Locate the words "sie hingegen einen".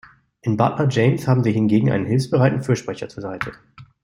1.43-2.07